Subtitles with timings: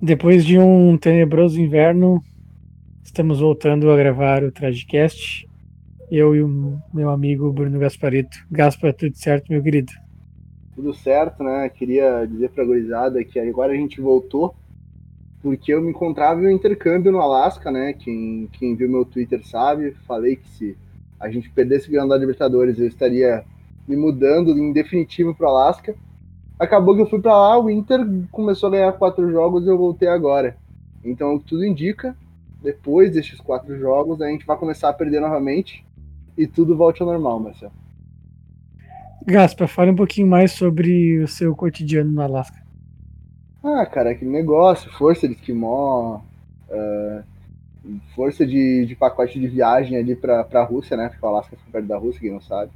[0.00, 2.22] Depois de um tenebroso inverno,
[3.02, 5.44] estamos voltando a gravar o Tragicast.
[6.08, 8.38] Eu e o meu amigo Bruno Gasparito.
[8.48, 9.92] Gaspar, tudo certo, meu querido?
[10.76, 11.68] Tudo certo, né?
[11.68, 14.54] Queria dizer pra gurizada que agora a gente voltou
[15.42, 17.92] porque eu me encontrava em um intercâmbio no Alasca, né?
[17.92, 19.96] Quem, quem viu meu Twitter sabe.
[20.06, 20.76] Falei que se
[21.18, 23.44] a gente perdesse o Grande da Libertadores, eu estaria
[23.86, 25.96] me mudando em definitivo para o Alasca.
[26.58, 28.00] Acabou que eu fui para lá, o Inter
[28.32, 30.56] começou a ganhar quatro jogos e eu voltei agora.
[31.04, 32.16] Então, tudo indica,
[32.60, 35.84] depois destes quatro jogos, a gente vai começar a perder novamente
[36.36, 37.72] e tudo volte ao normal, Marcelo.
[39.24, 42.60] Gaspa, fale um pouquinho mais sobre o seu cotidiano no Alasca.
[43.62, 46.20] Ah, cara, aquele negócio, força de esquimó,
[46.70, 47.22] uh,
[48.14, 51.08] força de, de pacote de viagem ali pra, pra Rússia, né?
[51.08, 52.72] Porque o Alasca fica perto da Rússia, quem não sabe.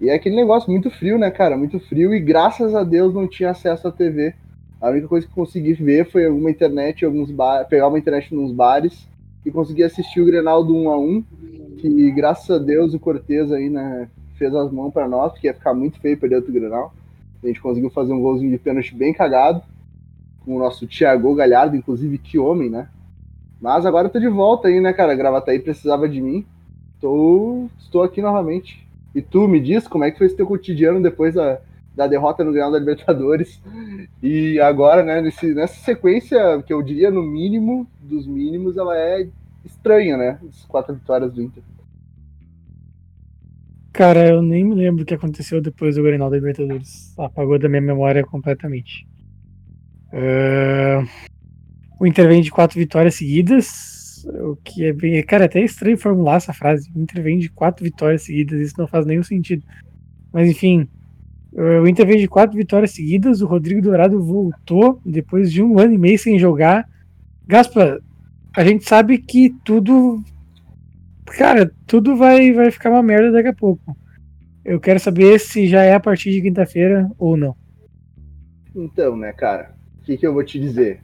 [0.00, 1.56] E é aquele negócio muito frio, né, cara?
[1.56, 4.34] Muito frio e graças a Deus não tinha acesso à TV.
[4.80, 7.66] A única coisa que consegui ver foi alguma internet, alguns bar...
[7.66, 9.08] pegar uma internet nos bares
[9.44, 11.24] e conseguir assistir o Grenal do 1 a 1
[11.78, 15.54] que graças a Deus o Cortez aí, né, fez as mãos para nós, porque ia
[15.54, 16.92] ficar muito feio perder outro Grenal.
[17.42, 19.62] A gente conseguiu fazer um golzinho de pênalti bem cagado
[20.44, 22.88] com o nosso Thiago Galhardo, inclusive que homem, né?
[23.60, 25.14] Mas agora eu tô de volta aí, né, cara?
[25.14, 26.44] Gravataí precisava de mim.
[27.00, 27.66] Tô...
[27.78, 28.87] Estou aqui novamente.
[29.18, 31.60] E tu me diz como é que foi esse teu cotidiano depois da,
[31.94, 33.60] da derrota no Granal da Libertadores.
[34.22, 39.28] E agora, né, nesse, nessa sequência, que eu diria no mínimo dos mínimos, ela é
[39.64, 40.38] estranha, né?
[40.48, 41.62] As quatro vitórias do Inter.
[43.92, 47.18] Cara, eu nem me lembro o que aconteceu depois do Grenal da Libertadores.
[47.18, 49.04] Apagou da minha memória completamente.
[50.12, 51.08] Uh...
[52.00, 53.66] O Inter vem de quatro vitórias seguidas,
[54.28, 55.22] o que é bem.
[55.22, 56.90] Cara, é até estranho formular essa frase.
[56.94, 59.62] O Inter vem de quatro vitórias seguidas, isso não faz nenhum sentido.
[60.32, 60.88] Mas enfim,
[61.52, 63.40] o Inter vem de quatro vitórias seguidas.
[63.40, 66.88] O Rodrigo Dourado voltou depois de um ano e meio sem jogar.
[67.46, 68.00] Gaspa,
[68.54, 70.22] a gente sabe que tudo.
[71.36, 73.96] Cara, tudo vai, vai ficar uma merda daqui a pouco.
[74.64, 77.56] Eu quero saber se já é a partir de quinta-feira ou não.
[78.74, 81.00] Então, né, cara, o que, que eu vou te dizer?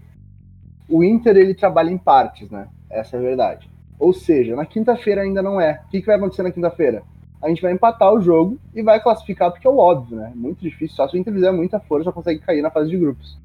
[0.89, 2.69] O Inter ele trabalha em partes, né?
[2.95, 3.69] Essa é a verdade.
[3.99, 5.83] Ou seja, na quinta-feira ainda não é.
[5.87, 7.03] O que, que vai acontecer na quinta-feira?
[7.43, 10.33] A gente vai empatar o jogo e vai classificar, porque é o óbvio, né?
[10.35, 10.97] Muito difícil.
[10.97, 13.39] Só se o Inter fizer muita força, consegue cair na fase de grupos.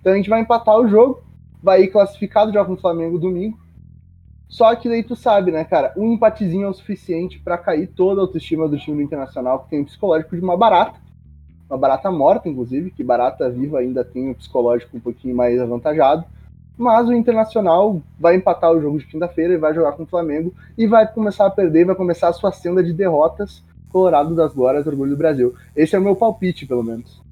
[0.00, 1.22] Então a gente vai empatar o jogo,
[1.62, 3.58] vai ir classificado já com o Flamengo domingo.
[4.48, 5.92] Só que daí tu sabe, né, cara?
[5.96, 9.70] Um empatezinho é o suficiente para cair toda a autoestima do time do Internacional, que
[9.70, 11.00] tem um psicológico de uma barata.
[11.68, 16.24] Uma barata morta, inclusive, que barata viva ainda tem um psicológico um pouquinho mais avantajado.
[16.76, 20.52] Mas o Internacional vai empatar o jogo de quinta-feira e vai jogar com o Flamengo
[20.76, 23.64] e vai começar a perder, vai começar a sua senda de derrotas.
[23.88, 25.54] Colorado das Glórias, Orgulho do Brasil.
[25.74, 27.22] Esse é o meu palpite, pelo menos.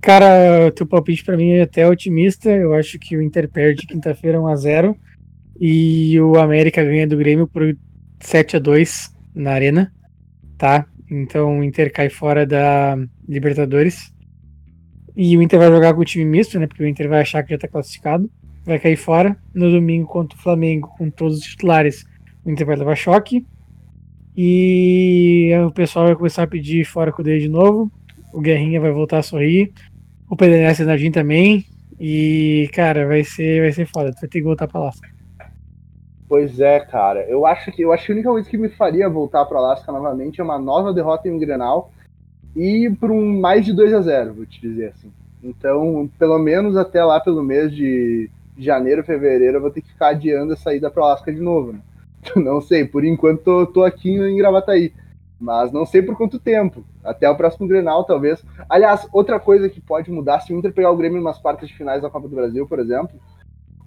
[0.00, 2.50] Cara, teu palpite para mim é até otimista.
[2.50, 4.96] Eu acho que o Inter perde quinta-feira 1x0
[5.60, 7.76] e o América ganha do Grêmio por
[8.20, 9.92] 7 a 2 na Arena,
[10.58, 10.86] tá?
[11.10, 14.13] Então o Inter cai fora da Libertadores.
[15.16, 16.66] E o Inter vai jogar com o time misto, né?
[16.66, 18.28] Porque o Inter vai achar que já tá classificado.
[18.64, 19.36] Vai cair fora.
[19.54, 22.04] No domingo contra o Flamengo, com todos os titulares,
[22.44, 23.46] o Inter vai levar choque.
[24.36, 27.90] E o pessoal vai começar a pedir fora com o de novo.
[28.32, 29.72] O Guerrinha vai voltar a sorrir.
[30.28, 31.64] O PDNS Nardim também.
[32.00, 34.12] E, cara, vai ser, vai ser foda.
[34.12, 35.08] Tu vai ter que voltar pra Alaska.
[36.28, 37.24] Pois é, cara.
[37.28, 39.92] Eu acho que eu acho que a única coisa que me faria voltar para Alaska
[39.92, 41.92] novamente é uma nova derrota em um Grenal
[42.54, 45.10] e por um mais de 2 a 0 vou te dizer assim.
[45.42, 50.08] Então, pelo menos até lá pelo mês de janeiro, fevereiro, eu vou ter que ficar
[50.08, 51.72] adiando a saída para Alaska de novo.
[51.72, 51.80] Né?
[52.36, 54.92] Não sei, por enquanto tô, tô aqui em Gravataí.
[55.38, 56.84] Mas não sei por quanto tempo.
[57.02, 58.42] Até o próximo Grenal, talvez.
[58.66, 61.76] Aliás, outra coisa que pode mudar, se o Inter pegar o Grêmio umas quartas de
[61.76, 63.20] finais da Copa do Brasil, por exemplo,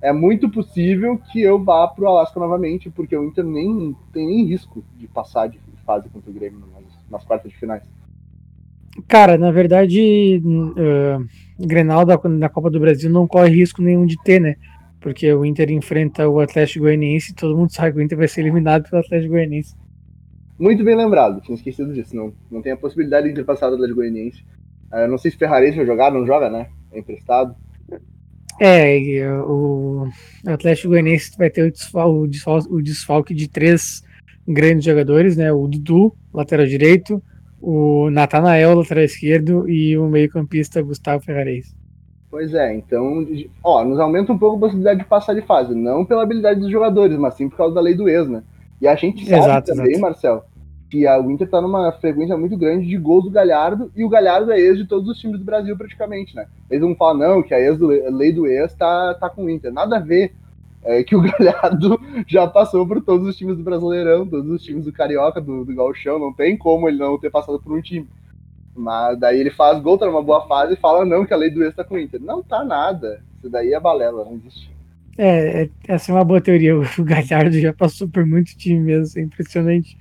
[0.01, 4.45] é muito possível que eu vá pro Alasca novamente, porque o Inter nem tem nem
[4.45, 7.83] risco de passar de fase contra o Grêmio nas, nas quartas de finais.
[9.07, 11.27] Cara, na verdade, uh,
[11.59, 14.55] Grenal da, da Copa do Brasil não corre risco nenhum de ter, né?
[14.99, 18.27] Porque o Inter enfrenta o Atlético Goianiense e todo mundo sabe que o Inter vai
[18.27, 19.75] ser eliminado pelo Atlético Goianiense.
[20.57, 22.15] Muito bem lembrado, tinha esquecido disso.
[22.15, 24.43] Não, não tem a possibilidade de Inter passar do Atlético Goianiense.
[24.91, 26.67] Uh, não sei se Ferrarese vai jogar, não joga, né?
[26.91, 27.55] É emprestado.
[28.59, 28.97] É,
[29.45, 30.07] o
[30.47, 34.03] Atlético Goianiense vai ter o desfalque, o desfalque de três
[34.47, 35.51] grandes jogadores, né?
[35.51, 37.21] O Dudu, lateral direito,
[37.61, 41.75] o Natanael, lateral esquerdo, e o meio-campista Gustavo Ferrares.
[42.29, 43.25] Pois é, então,
[43.63, 46.69] ó, nos aumenta um pouco a possibilidade de passar de fase, não pela habilidade dos
[46.69, 48.43] jogadores, mas sim por causa da lei do ex, né?
[48.81, 50.01] E a gente sabe exato, também, exato.
[50.01, 50.45] Marcel,
[50.89, 54.51] que a, Inter tá numa frequência muito grande de gols do Galhardo, e o Galhardo
[54.51, 56.47] é ex de todos os times do Brasil praticamente, né?
[56.69, 59.45] Eles vão falar, não, que a, ex do, a lei do ex tá, tá com
[59.45, 59.71] o Inter.
[59.71, 60.33] Nada a ver.
[60.87, 64.85] É que o Galhardo já passou por todos os times do Brasileirão, todos os times
[64.85, 68.07] do Carioca, do, do Gauchão, não tem como ele não ter passado por um time.
[68.73, 71.49] Mas daí ele faz gol, tá numa boa fase e fala, não, que a lei
[71.49, 72.21] do ex tá com o Inter.
[72.21, 73.21] Não tá nada.
[73.37, 74.71] Isso daí é balela, não existe.
[75.17, 76.73] É, é, essa é uma boa teoria.
[76.97, 79.97] O Galhardo já passou por muito time mesmo, é impressionante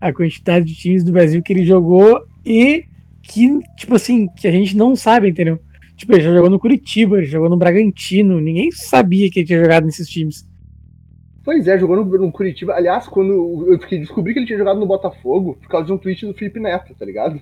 [0.00, 2.84] a quantidade de times do Brasil que ele jogou e
[3.22, 5.60] que, tipo assim, que a gente não sabe, entendeu?
[6.00, 9.62] Tipo, ele já jogou no Curitiba, ele jogou no Bragantino, ninguém sabia que ele tinha
[9.62, 10.48] jogado nesses times.
[11.44, 12.72] Pois é, jogou no, no Curitiba.
[12.72, 16.24] Aliás, quando eu descobri que ele tinha jogado no Botafogo, por causa de um tweet
[16.24, 17.38] do Felipe Neto, tá ligado?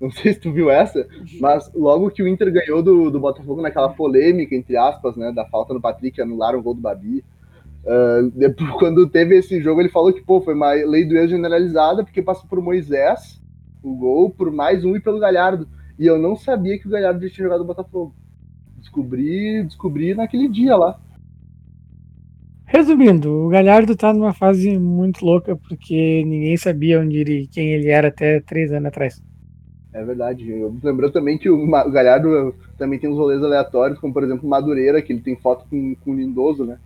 [0.00, 1.04] Não sei se tu viu essa,
[1.40, 5.44] mas logo que o Inter ganhou do, do Botafogo naquela polêmica, entre aspas, né, da
[5.44, 7.24] falta do Patrick, anularam o gol do Babi.
[7.82, 11.28] Uh, depois, quando teve esse jogo, ele falou que pô, foi uma lei do ex
[11.28, 13.42] generalizada, porque passou por Moisés,
[13.82, 15.66] o gol, por mais um e pelo Galhardo.
[15.98, 18.14] E eu não sabia que o Galhardo já tinha jogado no Botafogo.
[18.78, 21.00] Descobri, descobri naquele dia lá.
[22.66, 27.88] Resumindo, o Galhardo tá numa fase muito louca porque ninguém sabia onde ele, quem ele
[27.88, 29.22] era até três anos atrás.
[29.92, 30.44] É verdade.
[30.82, 35.12] Lembrando também que o Galhardo também tem uns rolês aleatórios, como por exemplo Madureira, que
[35.12, 36.76] ele tem foto com, com o Lindoso, né?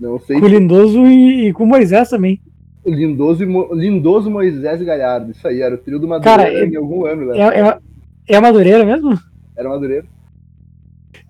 [0.00, 0.40] Não sei.
[0.40, 2.40] Com o Lindoso e, e com o Moisés também.
[2.86, 5.30] Lindoso, e Lindoso, Moisés e Galhardo.
[5.30, 7.26] Isso aí, era o trio do Madureira Cara, em algum ano.
[7.26, 7.38] Né?
[7.38, 7.78] É, é,
[8.36, 9.18] é Madureira mesmo?
[9.56, 10.04] Era Madureira.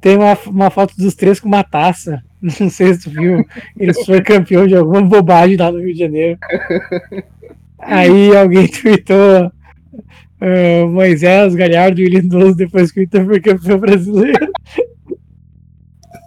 [0.00, 2.22] Tem uma, uma foto dos três com uma taça.
[2.42, 3.44] Não sei se tu viu.
[3.78, 6.38] Eles foram campeão de alguma bobagem lá no Rio de Janeiro.
[7.78, 14.52] Aí alguém tweetou uh, Moisés, Galhardo e Lindoso depois que o Inter foi campeão brasileiro.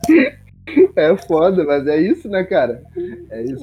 [0.95, 2.83] É foda, mas é isso, né, cara?
[3.29, 3.61] É isso.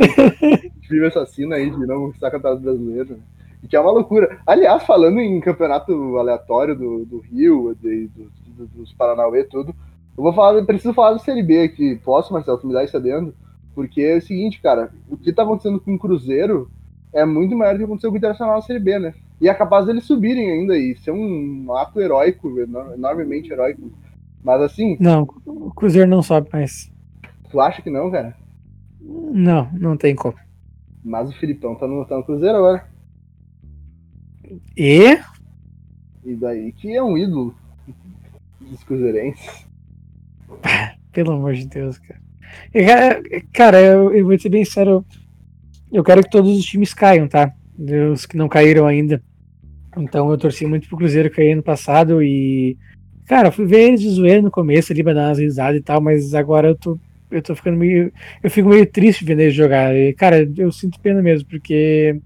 [0.89, 3.15] Vive assassino aí de não conquistar campeonato brasileiro.
[3.15, 3.23] Né?
[3.63, 4.39] E que é uma loucura.
[4.47, 9.75] Aliás, falando em campeonato aleatório do, do Rio, de, do, do, dos Paranauê e tudo,
[10.17, 11.97] eu vou falar, preciso falar do Série B aqui.
[12.05, 13.35] Posso, Marcelo, tu me dá isso adendo?
[13.75, 16.71] Porque é o seguinte, cara, o que tá acontecendo com o Cruzeiro
[17.13, 19.15] é muito maior do que aconteceu com o Internacional na Série B, né?
[19.41, 23.91] E é capaz deles subirem ainda e ser um ato heróico, enormemente heróico.
[24.43, 24.97] Mas assim.
[25.01, 26.93] Não, o Cruzeiro não sobe mais.
[27.51, 28.37] Tu acha que não, cara?
[29.01, 30.35] Não, não tem como.
[31.05, 32.89] Mas o Filipão tá no, tá no Cruzeiro agora.
[34.77, 35.19] E?
[36.25, 37.55] E daí que é um ídolo
[38.61, 39.67] dos cruzeirenses.
[41.13, 42.21] Pelo amor de Deus, cara.
[43.53, 45.05] Cara, eu, eu vou ser bem sério.
[45.93, 47.53] Eu quero que todos os times caiam, tá?
[48.13, 49.23] Os que não caíram ainda.
[49.97, 52.77] Então eu torci muito pro Cruzeiro cair ano passado e.
[53.27, 56.01] Cara, fui ver eles de zoeira no começo ali pra dar umas risadas e tal,
[56.01, 56.99] mas agora eu tô
[57.35, 58.13] eu tô ficando meio.
[58.43, 59.93] Eu fico meio triste vendo eles jogar.
[60.17, 62.21] Cara, eu sinto pena mesmo, porque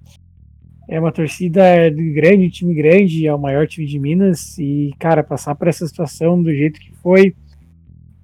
[0.88, 4.58] é uma torcida grande, um time grande, é o maior time de Minas.
[4.58, 7.34] E, cara, passar por essa situação do jeito que foi,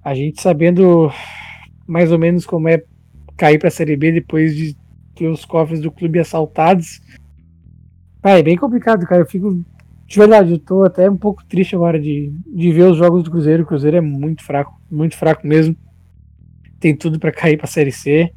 [0.03, 1.11] a gente sabendo
[1.87, 2.83] mais ou menos como é
[3.37, 4.75] cair pra Série B depois de
[5.15, 7.01] ter os cofres do clube assaltados.
[8.23, 9.21] Ah, é bem complicado, cara.
[9.21, 9.63] Eu fico.
[10.07, 13.31] De verdade, eu tô até um pouco triste agora de, de ver os jogos do
[13.31, 13.63] Cruzeiro.
[13.63, 15.75] O Cruzeiro é muito fraco, muito fraco mesmo
[16.85, 18.31] tem tudo para cair para Série C.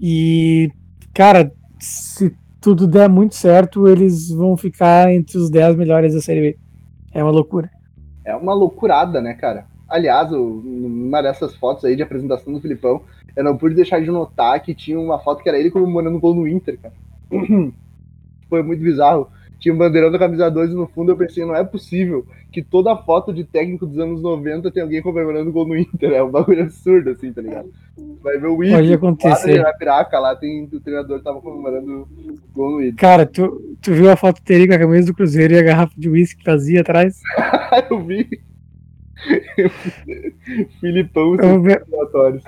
[0.00, 0.72] E,
[1.12, 6.40] cara, se tudo der muito certo, eles vão ficar entre os 10 melhores da Série
[6.40, 6.58] B.
[7.12, 7.70] É uma loucura.
[8.24, 9.66] É uma loucurada, né, cara?
[9.86, 13.02] Aliás, numa dessas fotos aí de apresentação do Filipão,
[13.36, 16.20] eu não pude deixar de notar que tinha uma foto que era ele comemorando o
[16.20, 16.94] gol no Inter, cara.
[18.48, 21.54] Foi muito bizarro tinha um bandeirão da camisa 2 e no fundo eu pensei, não
[21.54, 25.76] é possível que toda foto de técnico dos anos 90 tem alguém comemorando gol no
[25.76, 26.12] Inter.
[26.12, 27.70] É um bagulho absurdo, assim, tá ligado?
[28.22, 29.62] Vai ver o Inter, Pode acontecer.
[29.62, 32.06] na Piraca, lá tem o treinador tava comemorando
[32.54, 32.96] gol no Inter.
[32.96, 35.94] Cara, tu, tu viu a foto dele com a camisa do Cruzeiro e a garrafa
[35.96, 37.20] de uísque vazia atrás?
[37.90, 38.28] eu vi.
[40.80, 42.44] Filipão, relatórios.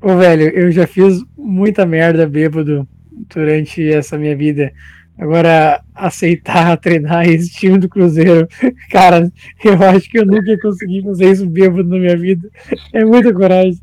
[0.00, 2.86] Ô, velho, eu já fiz muita merda bêbado
[3.32, 4.72] durante essa minha vida.
[5.18, 8.46] Agora, aceitar treinar esse time do Cruzeiro,
[8.90, 9.30] cara,
[9.64, 12.48] eu acho que eu nunca ia conseguir fazer isso bêbado na minha vida.
[12.92, 13.80] É muita coragem.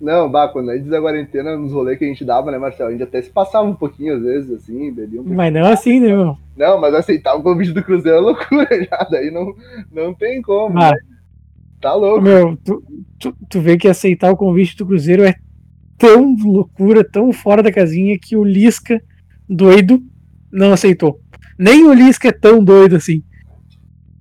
[0.00, 2.88] Não, bah, quando antes da quarentena, nos rolês que a gente dava, né, Marcelo?
[2.88, 6.00] A gente até se passava um pouquinho às vezes, assim, bebia um Mas não assim,
[6.00, 6.36] né, meu?
[6.56, 9.54] Não, mas aceitar o convite do Cruzeiro é loucura já, daí não,
[9.92, 10.78] não tem como.
[10.78, 10.98] Ah, né?
[11.80, 12.20] Tá louco.
[12.20, 12.82] Meu, tu,
[13.18, 15.34] tu, tu vê que aceitar o convite do Cruzeiro é
[15.96, 19.00] tão loucura, tão fora da casinha que o Lisca,
[19.48, 20.02] doido,
[20.52, 21.20] não aceitou.
[21.58, 23.22] Nem o Lisca é tão doido assim.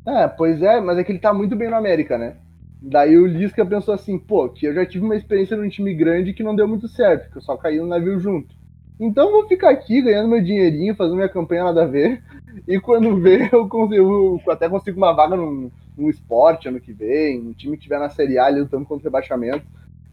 [0.08, 2.36] É, pois é, mas é que ele tá muito bem no América, né?
[2.82, 6.34] Daí o Lisca pensou assim, pô, que eu já tive uma experiência num time grande
[6.34, 8.56] que não deu muito certo, que eu só caí no navio junto.
[9.00, 12.24] Então vou ficar aqui ganhando meu dinheirinho, fazendo minha campanha nada a ver.
[12.68, 16.92] E quando vê, eu, consigo, eu até consigo uma vaga num, num esporte ano que
[16.92, 19.66] vem, um time que estiver na Série A lutando contra o rebaixamento.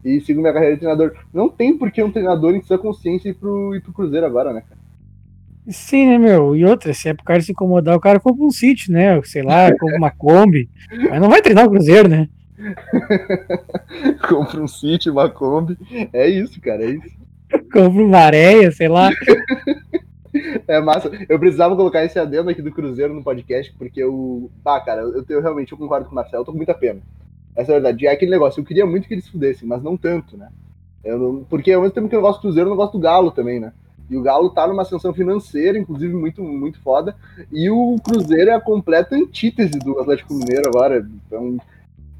[0.05, 1.13] E sigo minha carreira de treinador.
[1.33, 4.53] Não tem por que um treinador em sua consciência ir pro, ir pro Cruzeiro agora,
[4.53, 4.78] né, cara?
[5.69, 6.55] Sim, né, meu?
[6.55, 9.21] E outra, se é pro cara se incomodar, o cara compra um sítio, né?
[9.23, 10.69] Sei lá, compra uma Kombi.
[11.09, 12.27] Mas não vai treinar o Cruzeiro, né?
[14.27, 15.77] compra um sítio, uma Kombi.
[16.11, 17.17] É isso, cara, é isso.
[17.71, 19.09] compra uma areia, sei lá.
[20.67, 21.11] É massa.
[21.27, 24.49] Eu precisava colocar esse adendo aqui do Cruzeiro no podcast, porque eu.
[24.65, 27.01] Ah, cara, eu, eu realmente eu concordo com o Marcelo, eu tô com muita pena.
[27.55, 28.07] Essa é a verdade.
[28.07, 30.49] É aquele negócio, eu queria muito que eles fudessem, mas não tanto, né?
[31.03, 31.43] Eu não...
[31.43, 33.59] Porque ao mesmo tempo que eu gosto do Cruzeiro, eu não gosto do Galo também,
[33.59, 33.71] né?
[34.09, 37.15] E o Galo tá numa ascensão financeira, inclusive, muito, muito foda.
[37.51, 41.07] E o Cruzeiro é a completa antítese do Atlético Mineiro agora.
[41.27, 41.57] Então,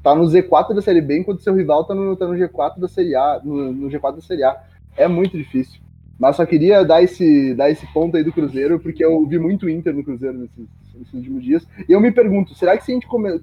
[0.02, 2.88] tá no Z4 da Série B, enquanto seu rival tá no, tá no G4 da
[2.88, 4.56] Série A, no, no G4 da Série A.
[4.96, 5.80] É muito difícil.
[6.18, 9.68] Mas só queria dar esse, dar esse ponto aí do Cruzeiro, porque eu vi muito
[9.68, 11.66] Inter no Cruzeiro nesses, nesses últimos dias.
[11.88, 13.38] E eu me pergunto, será que se a gente come,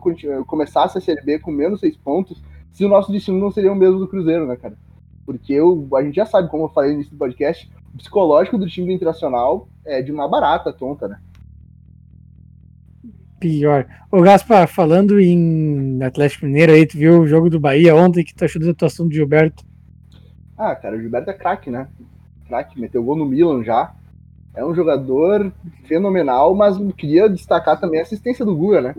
[0.46, 3.75] começasse a Série B com menos seis pontos, se o nosso destino não seria o
[3.75, 4.77] mesmo do Cruzeiro, né, cara?
[5.25, 8.68] Porque eu, a gente já sabe, como eu falei no início do podcast, psicológico do
[8.68, 11.20] time do Internacional é de uma barata tonta, né?
[13.39, 13.86] Pior.
[14.12, 18.34] Ô Gaspar, falando em Atlético Mineiro aí, tu viu o jogo do Bahia ontem, que
[18.34, 19.63] tu achou da atuação do Gilberto?
[20.58, 21.88] Ah, cara, o Gilberto é craque, né?
[22.48, 23.94] craque, meteu gol no Milan já.
[24.56, 25.51] É um jogador
[25.84, 28.96] fenomenal, mas queria destacar também a assistência do Guga, né?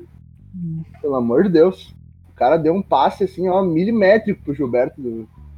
[1.01, 1.95] Pelo amor de Deus.
[2.31, 5.01] O cara deu um passe assim, ó, milimétrico pro Gilberto.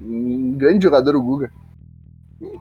[0.00, 1.52] Um grande jogador, o Guga.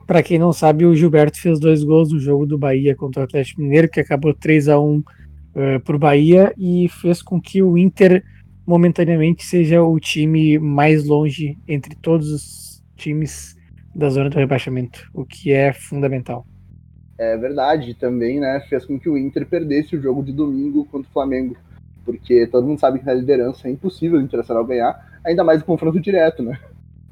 [0.06, 3.24] Para quem não sabe, o Gilberto fez dois gols no jogo do Bahia contra o
[3.24, 5.04] Atlético Mineiro, que acabou 3 a 1 uh,
[5.84, 8.22] pro Bahia e fez com que o Inter
[8.66, 13.56] momentaneamente seja o time mais longe entre todos os times
[13.94, 16.46] da zona do rebaixamento, o que é fundamental.
[17.18, 21.08] É verdade, também né, fez com que o Inter perdesse o jogo de domingo contra
[21.08, 21.56] o Flamengo,
[22.04, 25.64] porque todo mundo sabe que na liderança é impossível o Internacional ganhar, ainda mais o
[25.64, 26.58] confronto direto, né?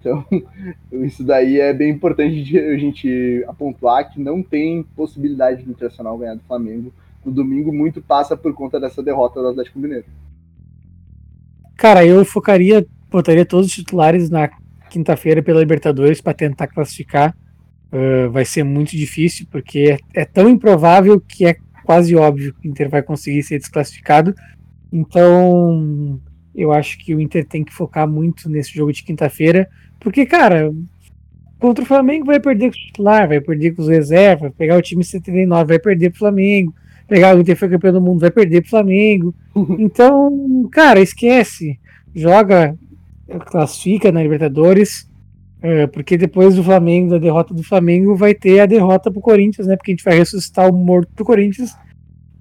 [0.01, 0.25] Então,
[0.93, 6.35] isso daí é bem importante a gente apontar que não tem possibilidade do Internacional ganhar
[6.35, 6.93] do Flamengo
[7.25, 10.07] no domingo, muito passa por conta dessa derrota do Atlético Mineiro.
[11.77, 14.49] Cara, eu focaria, botaria todos os titulares na
[14.89, 17.37] quinta-feira pela Libertadores para tentar classificar.
[17.93, 22.69] Uh, vai ser muito difícil, porque é, é, tão improvável que é quase óbvio que
[22.69, 24.35] o Inter vai conseguir ser desclassificado.
[24.93, 26.21] Então,
[26.59, 29.69] eu acho que o Inter tem que focar muito nesse jogo de quinta-feira,
[30.01, 30.73] porque, cara,
[31.59, 34.83] contra o Flamengo vai perder com o titular, vai perder com os reservas, pegar o
[34.83, 36.75] time 79, vai perder pro Flamengo,
[37.07, 39.35] pegar o Inter foi campeão do mundo, vai perder pro Flamengo.
[39.79, 41.79] Então, cara, esquece.
[42.15, 42.77] Joga
[43.47, 45.09] classifica na Libertadores,
[45.61, 49.67] é, porque depois do Flamengo, da derrota do Flamengo, vai ter a derrota pro Corinthians,
[49.67, 49.77] né?
[49.77, 51.77] Porque a gente vai ressuscitar o morto do Corinthians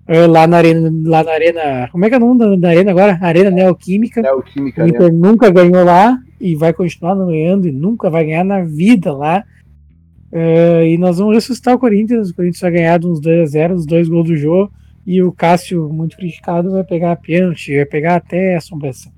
[0.08, 1.90] lá na arena, lá na arena.
[1.92, 3.20] Como é que é o nome da, arena agora?
[3.22, 4.22] Arena Neoquímica.
[4.22, 4.84] Neoquímica.
[4.84, 5.20] O Inter né?
[5.20, 9.44] nunca ganhou lá e vai continuar não ganhando e nunca vai ganhar na vida lá.
[10.32, 12.30] É, e nós vamos ressuscitar o Corinthians.
[12.30, 14.72] O Corinthians vai ganhar uns 2 a 0 os dois gols do jogo.
[15.06, 19.12] E o Cássio, muito criticado, vai pegar a pênalti, vai pegar até a assombração.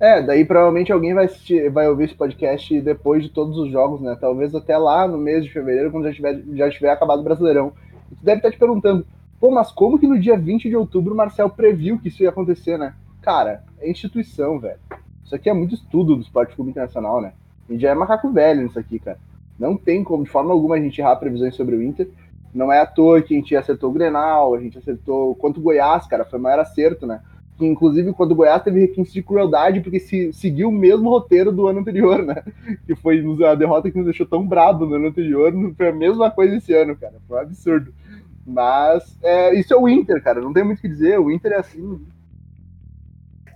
[0.00, 4.00] É, daí provavelmente alguém vai, assistir, vai ouvir esse podcast depois de todos os jogos,
[4.00, 4.16] né?
[4.20, 7.72] Talvez até lá no mês de fevereiro, quando já tiver, já tiver acabado o Brasileirão.
[8.10, 9.06] E tu deve estar te perguntando,
[9.42, 12.28] pô, mas como que no dia 20 de outubro o Marcel previu que isso ia
[12.28, 12.94] acontecer, né?
[13.20, 14.78] Cara, é instituição, velho.
[15.24, 17.32] Isso aqui é muito estudo do esporte clube internacional, né?
[17.68, 19.18] A gente já é macaco velho nisso aqui, cara.
[19.58, 22.08] Não tem como, de forma alguma, a gente errar previsões sobre o Inter.
[22.54, 25.62] Não é à toa que a gente acertou o Grenal, a gente acertou quanto o
[25.62, 27.20] Goiás, cara, foi o maior acerto, né?
[27.58, 31.50] que inclusive quando o Goiás teve requinte de crueldade, porque se, seguiu o mesmo roteiro
[31.50, 32.44] do ano anterior, né?
[32.86, 36.30] Que foi a derrota que nos deixou tão brabo no ano anterior, foi a mesma
[36.30, 37.14] coisa esse ano, cara.
[37.26, 37.92] Foi um absurdo.
[38.46, 40.40] Mas é, isso é o Inter, cara.
[40.40, 41.18] Não tem muito o que dizer.
[41.18, 42.00] O Inter é assim.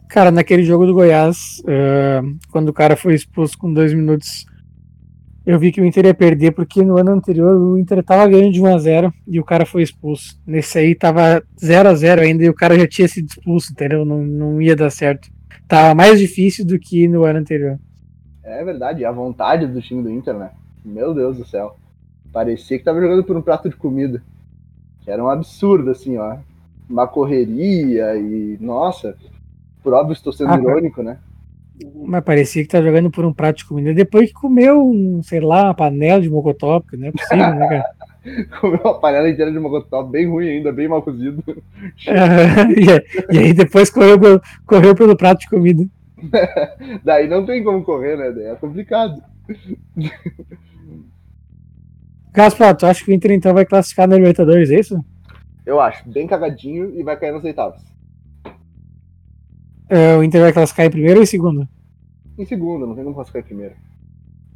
[0.08, 4.46] Cara, naquele jogo do Goiás, uh, quando o cara foi expulso com dois minutos
[5.46, 8.52] eu vi que o Inter ia perder, porque no ano anterior o Inter tava ganhando
[8.52, 10.36] de 1x0 e o cara foi expulso.
[10.44, 14.04] Nesse aí tava 0x0 ainda e o cara já tinha sido expulso, entendeu?
[14.04, 15.30] Não, não ia dar certo.
[15.68, 17.78] Tava mais difícil do que no ano anterior.
[18.42, 20.50] É verdade, a vontade do time do Inter, né?
[20.84, 21.76] Meu Deus do céu.
[22.32, 24.20] Parecia que tava jogando por um prato de comida.
[25.06, 26.36] Era um absurdo, assim, ó.
[26.88, 28.58] Uma correria e.
[28.60, 29.16] Nossa,
[29.82, 31.18] por óbvio estou sendo ah, irônico, né?
[31.94, 33.92] Mas parecia que tá jogando por um prato de comida.
[33.92, 37.68] Depois que comeu, um, sei lá, uma panela de mocotó, porque não é possível, né,
[37.68, 37.84] cara?
[38.60, 41.42] comeu uma panela inteira de mocotó, bem ruim ainda, bem mal cozido.
[43.30, 45.86] e, aí depois correu pelo, correu pelo prato de comida.
[47.04, 48.50] Daí não tem como correr, né?
[48.50, 49.22] É complicado.
[52.36, 55.02] Gaspar, tu acha que o Inter então vai classificar na Libertadores, é isso?
[55.64, 57.80] Eu acho, bem cagadinho e vai cair nas oitavas.
[59.88, 61.66] É, o Inter vai classificar em primeiro ou em segundo?
[62.36, 63.74] Em segundo, não tem como classificar em primeiro.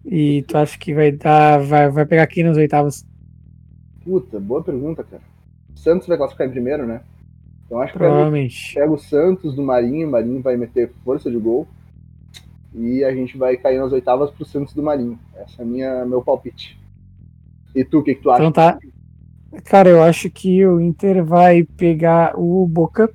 [0.04, 1.58] E tu acha que vai dar.
[1.62, 3.06] Vai, vai pegar aqui nas oitavas?
[4.04, 5.22] Puta, boa pergunta, cara.
[5.74, 7.00] O Santos vai classificar em primeiro, né?
[7.64, 8.74] Então acho que Provavelmente.
[8.74, 11.66] pega o Santos do Marinho, o Marinho vai meter força de gol.
[12.74, 15.18] E a gente vai cair nas oitavas pro Santos do Marinho.
[15.34, 16.79] Essa é minha meu palpite.
[17.74, 18.40] E tu, o que, que tu acha?
[18.42, 18.78] Então tá.
[19.64, 23.10] Cara, eu acho que o Inter vai pegar o Boca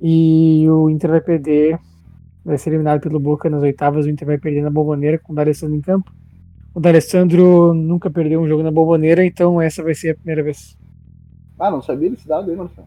[0.00, 1.78] e o Inter vai perder,
[2.44, 5.36] vai ser eliminado pelo Boca nas oitavas, o Inter vai perder na Bomboneira com o
[5.36, 6.10] D'Alessandro em campo.
[6.74, 10.76] O D'Alessandro nunca perdeu um jogo na Bomboneira, então essa vai ser a primeira vez.
[11.58, 12.86] Ah, não sabia desse dado aí, Marcelo.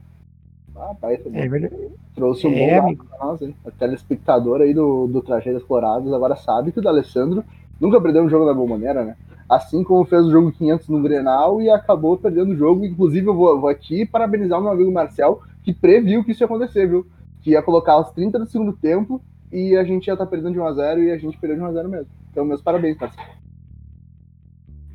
[0.75, 1.75] Ah, pai, tá É verdade.
[2.15, 3.55] Trouxe um É, bom dado pra nós, hein?
[3.65, 7.43] A telespectador aí do, do Tragédias Coloradas agora sabe que o D'Alessandro
[7.79, 9.15] nunca perdeu um jogo na Bomboneira, né?
[9.47, 12.85] Assim como fez o jogo 500 no Grenal e acabou perdendo o jogo.
[12.85, 16.45] Inclusive, eu vou, vou aqui parabenizar o meu amigo Marcel, que previu que isso ia
[16.45, 17.05] acontecer, viu?
[17.41, 19.21] Que ia colocar os 30 do segundo tempo
[19.51, 22.07] e a gente ia estar perdendo de 1x0 e a gente perdeu de 1x0 mesmo.
[22.31, 23.25] Então, meus parabéns, Marcel.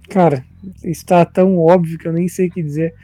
[0.09, 0.45] Cara,
[0.85, 2.95] está tão óbvio que eu nem sei o que dizer.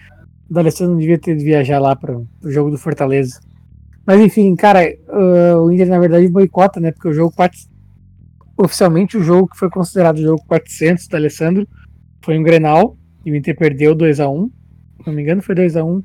[0.48, 3.40] O D'Alessandro devia ter de viajar lá para o jogo do Fortaleza.
[4.06, 6.92] Mas enfim, cara, uh, o Inter na verdade boicota, né?
[6.92, 7.58] Porque o jogo 4...
[8.62, 11.68] oficialmente o jogo que foi considerado o jogo 400 do Alessandro
[12.22, 15.54] foi um Grenal e o Inter perdeu 2 a 1 Se não me engano, foi
[15.54, 16.02] 2 a 1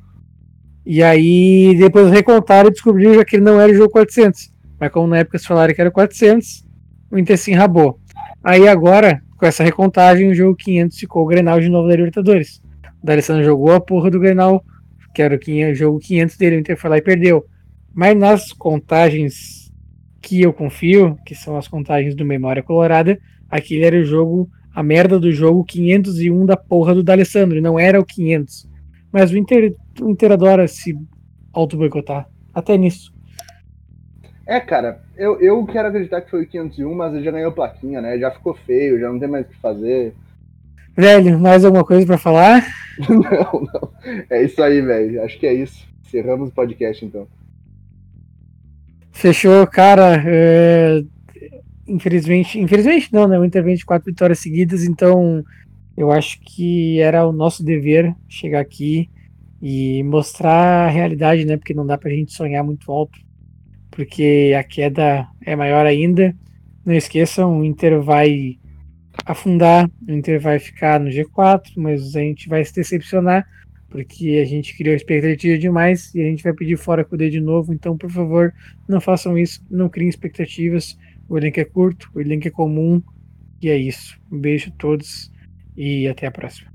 [0.85, 4.51] E aí depois recontaram e descobriram que ele não era o jogo 400.
[4.79, 6.65] Mas como na época se falaram que era 400,
[7.11, 7.99] o Inter se enrabou.
[8.43, 12.61] Aí agora, com essa recontagem, o jogo 500 ficou o Grenal de novo da Libertadores.
[13.01, 14.63] O D'Alessandro jogou a porra do Grenal,
[15.13, 17.45] que era o 500 jogo 500 dele, o Inter foi lá e perdeu.
[17.93, 19.64] Mas nas contagens
[20.25, 24.81] que eu confio, que são as contagens do Memória Colorada, aquele era o jogo, a
[24.81, 28.67] merda do jogo 501 da porra do D'Alessandro, não era o 500.
[29.11, 30.97] Mas o Inter, o Inter adora se
[31.53, 33.13] auto-boicotar, até nisso.
[34.47, 38.01] É, cara, eu, eu quero acreditar que foi o 501, mas ele já ganhou plaquinha,
[38.01, 38.17] né?
[38.17, 40.15] Já ficou feio, já não tem mais o que fazer.
[40.97, 42.65] Velho, mais alguma coisa pra falar?
[43.09, 43.91] Não, não.
[44.29, 45.21] É isso aí, velho.
[45.21, 45.85] Acho que é isso.
[46.05, 47.27] Encerramos o podcast, então.
[49.25, 50.21] Fechou, cara.
[50.23, 51.03] é,
[51.87, 53.39] Infelizmente, infelizmente não, né?
[53.39, 55.43] O Inter vem de quatro vitórias seguidas, então
[55.97, 59.09] eu acho que era o nosso dever chegar aqui
[59.59, 61.57] e mostrar a realidade, né?
[61.57, 63.17] Porque não dá pra gente sonhar muito alto,
[63.89, 66.35] porque a queda é maior ainda.
[66.85, 68.59] Não esqueçam, o Inter vai
[69.25, 73.47] afundar, o Inter vai ficar no G4, mas a gente vai se decepcionar,
[73.95, 77.29] porque a gente criou expectativa demais e a gente vai pedir fora com o D
[77.29, 77.73] de novo.
[77.73, 78.53] Então, por favor,
[78.89, 80.97] não façam isso, não criem expectativas.
[81.29, 83.01] O elenco é curto, o elenco é comum,
[83.61, 84.19] e é isso.
[84.29, 85.31] Um beijo a todos
[85.77, 86.69] e até a próxima.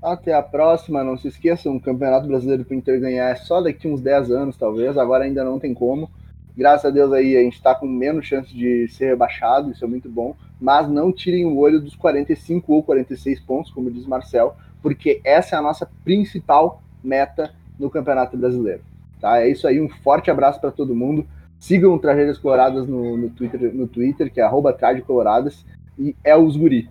[0.00, 1.02] Até a próxima.
[1.02, 4.56] Não se esqueçam, o Campeonato Brasileiro pro Inter ganhar é só daqui uns 10 anos,
[4.56, 4.96] talvez.
[4.96, 6.08] Agora ainda não tem como.
[6.56, 9.88] Graças a Deus aí a gente tá com menos chance de ser rebaixado, isso é
[9.88, 10.36] muito bom.
[10.60, 15.56] Mas não tirem o olho dos 45 ou 46 pontos, como diz Marcel, porque essa
[15.56, 18.82] é a nossa principal meta no Campeonato Brasileiro.
[19.20, 19.40] Tá?
[19.40, 21.26] É isso aí, um forte abraço para todo mundo.
[21.58, 25.64] Sigam Tragédias Coloradas no, no, Twitter, no Twitter, que é arroba Coloradas,
[25.98, 26.88] e é os guri.